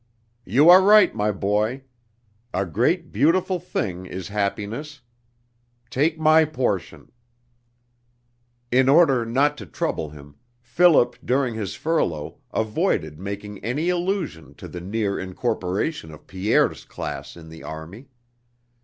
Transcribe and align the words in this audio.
"You 0.45 0.67
are 0.71 0.81
right, 0.81 1.13
my 1.13 1.31
boy. 1.31 1.83
A 2.55 2.65
great, 2.65 3.11
beautiful 3.11 3.59
thing 3.59 4.07
is 4.07 4.29
happiness. 4.29 5.01
Take 5.91 6.17
my 6.17 6.43
portion...." 6.43 7.11
In 8.71 8.89
order 8.89 9.27
not 9.27 9.59
to 9.59 9.67
trouble 9.67 10.09
him, 10.09 10.37
Philip 10.59 11.17
during 11.23 11.53
his 11.53 11.75
furlough 11.75 12.39
avoided 12.51 13.19
making 13.19 13.63
any 13.63 13.89
allusion 13.89 14.55
to 14.55 14.67
the 14.67 14.81
near 14.81 15.19
incorporation 15.19 16.11
of 16.11 16.25
Pierre's 16.25 16.83
class 16.83 17.37
in 17.37 17.49
the 17.49 17.61
army. 17.61 18.07